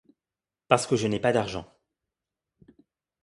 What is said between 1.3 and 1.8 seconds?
d’argent.